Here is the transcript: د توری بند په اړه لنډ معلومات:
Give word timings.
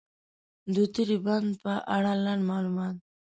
د 0.73 0.75
توری 0.93 1.17
بند 1.25 1.49
په 1.63 1.73
اړه 1.95 2.11
لنډ 2.25 2.41
معلومات: 2.51 2.95